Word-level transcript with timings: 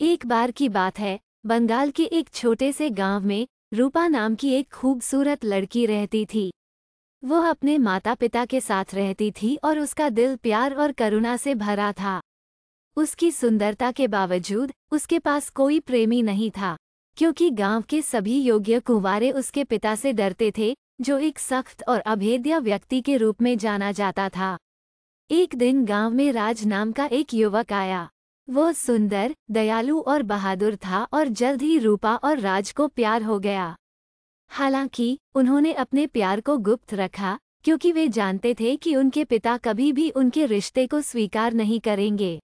एक 0.00 0.26
बार 0.26 0.50
की 0.50 0.68
बात 0.68 0.98
है, 0.98 1.18
बंगाल 1.46 1.90
के 1.90 2.04
एक 2.04 2.28
छोटे 2.28 2.72
से 2.72 2.88
गाँव 2.90 3.24
में 3.26 3.46
रूपा 3.74 4.06
नाम 4.08 4.34
की 4.34 4.50
एक 4.50 4.68
खूबसूरत 4.70 5.44
लड़की 5.44 5.86
रहती 5.86 6.24
थी। 6.24 6.50
वो 7.22 7.40
अपने 7.40 7.78
माता 7.78 8.14
पिता 8.14 8.44
के 8.44 8.60
साथ 8.60 8.94
रहती 8.94 9.30
थी 9.30 9.54
और 9.64 9.78
उसका 9.78 10.08
दिल 10.08 10.36
प्यार 10.36 10.74
और 10.74 10.92
करुणा 10.92 11.36
से 11.36 11.54
भरा 11.54 11.92
था। 11.92 12.20
उसकी 12.96 13.30
सुंदरता 13.30 13.90
के 13.92 14.06
बावजूद 14.08 14.72
उसके 14.92 15.18
पास 15.18 15.48
कोई 15.50 15.80
प्रेमी 15.80 16.22
नहीं 16.22 16.50
था, 16.50 16.76
क्योंकि 17.16 17.50
गाँव 17.50 17.82
के 17.82 18.02
सभी 18.02 18.40
योग्य 18.40 18.80
कुंवारे 18.80 19.30
उसके 19.30 19.64
पिता 19.64 19.94
से 19.94 20.12
डरते 20.12 20.52
थे, 20.58 20.74
जो 21.00 21.18
एक 21.18 21.38
सख्त 21.38 21.82
और 21.88 22.00
अभेद्य 22.00 22.58
व्यक्ति 22.58 23.00
के 23.00 23.16
रूप 23.16 23.42
में 23.42 23.56
जाना 23.58 23.90
जाता 23.92 24.28
था। 24.28 24.56
एक 25.30 25.54
दिन 25.54 25.84
गाँव 25.84 26.10
में 26.10 26.30
राज 26.32 26.64
नाम 26.66 26.92
का 26.92 27.06
एक 27.06 27.34
युवक 27.34 27.72
आया। 27.72 28.08
वो 28.50 28.72
सुंदर, 28.72 29.34
दयालु 29.50 30.00
और 30.00 30.22
बहादुर 30.22 30.76
था 30.76 31.08
और 31.12 31.28
जल्द 31.28 31.62
ही 31.62 31.78
रूपा 31.78 32.16
और 32.16 32.38
राज 32.38 32.72
को 32.72 32.88
प्यार 32.88 33.22
हो 33.22 33.38
गया। 33.38 33.76
हालाँकि, 34.48 35.18
उन्होंने 35.34 35.72
अपने 35.72 36.06
प्यार 36.06 36.40
को 36.40 36.58
गुप्त 36.58 36.94
रखा, 36.94 37.38
क्योंकि 37.64 37.92
वे 37.92 38.08
जानते 38.08 38.54
थे 38.60 38.76
कि 38.76 38.96
उनके 38.96 39.24
पिता 39.24 39.56
कभी 39.56 39.92
भी 39.92 40.10
उनके 40.10 40.46
रिश्ते 40.46 40.86
को 40.86 41.00
स्वीकार 41.00 41.52
नहीं 41.52 41.80
करेंगे। 41.80 42.40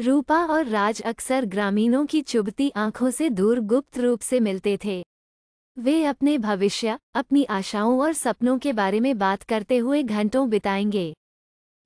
रूपा 0.00 0.46
और 0.46 0.66
राज 0.66 1.02
अक्सर 1.02 1.44
ग्रामीणों 1.44 2.06
की 2.06 2.22
चुभती 2.22 2.72
आँखों 2.76 3.10
से 3.10 3.30
दूर 3.30 3.60
गुप्त 3.60 3.98
रूप 3.98 4.20
से 4.20 4.40
मिलते 4.40 4.78
थे। 4.84 5.04
वे 5.78 6.04
अपने 6.04 6.38
भविष्य, 6.38 6.98
अपनी 7.14 7.44
आशाओं 7.44 8.00
और 8.00 8.12
सपनों 8.12 8.58
के 8.58 8.72
बारे 8.72 9.00
में 9.00 9.18
बात 9.18 9.42
करते 9.42 9.78
हुए 9.78 10.02
घंटों 10.02 10.48
बिताएँगे। 10.48 11.14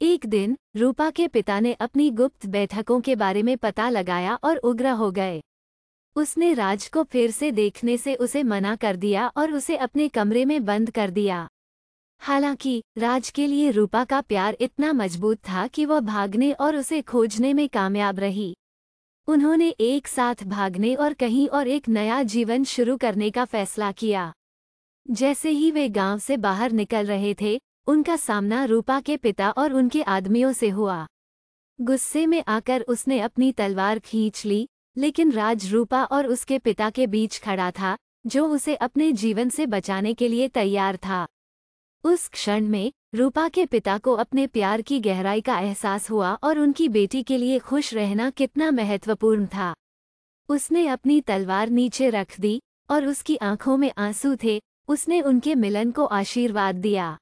एक 0.03 0.27
दिन, 0.27 0.57
रूपा 0.77 1.11
के 1.11 1.29
पिता 1.29 1.61
ने 1.61 1.73
अपनी 1.73 2.11
गुप्त 2.11 2.47
बैठकों 2.47 3.01
के 3.01 3.17
बारे 3.17 3.43
में 3.43 3.59
पता 3.59 3.91
लगाया 3.91 4.35
और 4.35 4.57
उग्र 4.57 4.89
हो 4.89 5.11
गए। 5.11 5.43
उसने 6.17 6.55
राज 6.55 6.89
को 6.89 7.03
फिर 7.03 7.31
से 7.31 7.53
देखने 7.53 7.97
से 7.97 8.15
उसे 8.15 8.43
मना 8.43 8.77
कर 8.77 8.97
दिया 8.97 9.29
और 9.37 9.53
उसे 9.53 9.77
अपने 9.77 10.09
कमरे 10.09 10.45
में 10.45 10.65
बंद 10.65 10.91
कर 10.91 11.11
दिया। 11.11 11.49
हालाँकि, 12.19 12.83
राज 12.99 13.31
के 13.31 13.47
लिए 13.47 13.71
रूपा 13.71 14.05
का 14.05 14.21
प्यार 14.21 14.57
इतना 14.61 14.93
मज़बूत 14.93 15.39
था 15.39 15.67
कि 15.67 15.85
वह 15.85 16.01
भागने 16.01 16.53
और 16.53 16.77
उसे 16.77 17.03
खोजने 17.03 17.53
में 17.53 17.69
कामयाब 17.69 18.21
रही। 18.21 18.57
उन्होंने 19.27 19.69
एक 19.69 20.09
साथ 20.09 20.35
भागने 20.45 20.95
और 20.95 21.13
कहीं 21.13 21.49
और 21.49 21.69
एक 21.69 21.89
नया 21.89 22.23
जीवन 22.23 22.65
शुरू 22.65 22.97
करने 22.97 23.31
का 23.31 23.45
फैसला 23.45 23.93
किया। 23.93 24.33
जैसे 25.11 25.51
ही 25.51 25.71
वे 25.71 25.89
गाँव 25.89 26.19
से 26.19 26.37
बाहर 26.37 26.73
निकल 26.73 27.07
रहे 27.07 27.35
थे 27.41 27.61
उनका 27.89 28.17
सामना 28.17 28.65
रूपा 28.65 29.01
के 29.01 29.17
पिता 29.17 29.51
और 29.51 29.73
उनके 29.73 30.03
आदमियों 30.03 30.53
से 30.53 30.69
हुआ। 30.69 31.07
गुस्से 31.81 32.27
में 32.27 32.45
आकर 32.49 32.81
उसने 32.81 33.21
अपनी 33.21 33.53
तलवार 33.53 33.99
खींच 33.99 34.45
ली, 34.47 34.69
लेकिन 34.99 35.33
राज 35.33 35.73
रूपा 35.73 36.05
और 36.05 36.27
उसके 36.27 36.59
पिता 36.59 36.91
के 36.91 37.07
बीच 37.07 37.39
खड़ा 37.39 37.71
था, 37.71 37.97
जो 38.27 38.49
उसे 38.49 38.75
अपने 38.75 39.13
जीवन 39.13 39.49
से 39.49 39.67
बचाने 39.67 40.15
के 40.15 40.29
लिए 40.29 40.49
तैयार 40.49 40.97
था। 40.97 41.27
उस 42.05 42.29
क्षण 42.29 42.67
में, 42.67 42.93
रूपा 43.15 43.49
के 43.49 43.67
पिता 43.67 43.99
को 43.99 44.13
अपने 44.13 44.47
प्यार 44.47 44.83
की 44.83 45.01
गहराई 45.01 45.41
का 45.41 45.59
एहसास 45.59 46.11
हुआ 46.11 46.35
और 46.35 46.59
उनकी 46.59 46.89
बेटी 46.89 47.23
के 47.23 47.39
लिए 47.39 47.59
खुश 47.59 47.95
रहना 47.95 48.31
कितना 48.31 48.71
महत्वपूर्ण 48.71 49.47
था। 49.47 49.75
उसने 50.49 50.87
अपनी 50.87 51.21
तलवार 51.21 51.69
नीचे 51.69 52.11
रख 52.11 52.41
दी, 52.41 52.61
और 52.91 53.07
उसकी 53.07 53.37
आँखों 53.37 53.77
में 53.77 53.93
आँसू 53.99 54.37
थे, 54.45 54.63
उसने 54.89 55.21
उनके 55.21 55.55
मिलन 55.55 55.91
को 55.91 56.05
आशीर्वाद 56.05 56.75
दिया। 56.75 57.19